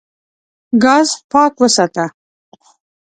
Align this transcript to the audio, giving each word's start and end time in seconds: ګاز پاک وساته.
ګاز 0.83 1.09
پاک 1.31 1.53
وساته. 1.61 2.05